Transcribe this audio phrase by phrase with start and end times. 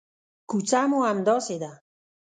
[0.49, 1.71] کوڅه مو همداسې ده.